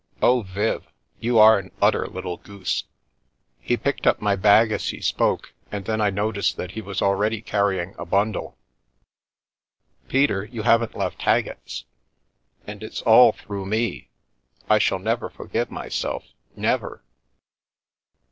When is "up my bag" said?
4.07-4.71